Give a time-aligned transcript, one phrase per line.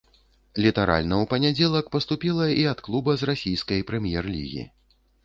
[0.65, 4.65] Літаральна ў панядзелак паступіла і ад клуба з расійскай прэм'ер-лігі.